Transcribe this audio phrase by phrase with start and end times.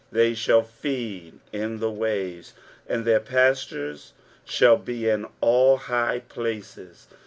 [0.11, 2.55] They shall feed in the ways,
[2.89, 7.07] and their pastures shall be in all high places.